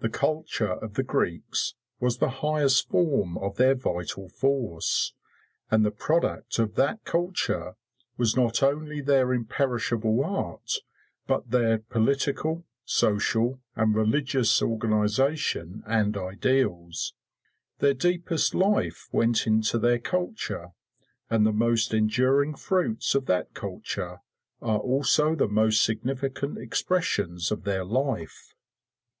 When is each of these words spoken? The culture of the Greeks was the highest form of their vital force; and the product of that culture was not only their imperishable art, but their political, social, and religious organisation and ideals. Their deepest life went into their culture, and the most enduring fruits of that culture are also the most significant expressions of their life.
The 0.00 0.08
culture 0.08 0.72
of 0.72 0.94
the 0.94 1.04
Greeks 1.04 1.74
was 2.00 2.18
the 2.18 2.28
highest 2.42 2.88
form 2.88 3.38
of 3.38 3.54
their 3.54 3.76
vital 3.76 4.28
force; 4.28 5.12
and 5.70 5.84
the 5.84 5.92
product 5.92 6.58
of 6.58 6.74
that 6.74 7.04
culture 7.04 7.76
was 8.16 8.36
not 8.36 8.64
only 8.64 9.00
their 9.00 9.32
imperishable 9.32 10.24
art, 10.24 10.72
but 11.28 11.52
their 11.52 11.78
political, 11.78 12.66
social, 12.84 13.60
and 13.76 13.94
religious 13.94 14.60
organisation 14.60 15.84
and 15.86 16.16
ideals. 16.16 17.14
Their 17.78 17.94
deepest 17.94 18.56
life 18.56 19.08
went 19.12 19.46
into 19.46 19.78
their 19.78 20.00
culture, 20.00 20.72
and 21.30 21.46
the 21.46 21.52
most 21.52 21.94
enduring 21.94 22.56
fruits 22.56 23.14
of 23.14 23.26
that 23.26 23.54
culture 23.54 24.18
are 24.60 24.80
also 24.80 25.36
the 25.36 25.46
most 25.46 25.84
significant 25.84 26.58
expressions 26.58 27.52
of 27.52 27.62
their 27.62 27.84
life. 27.84 28.52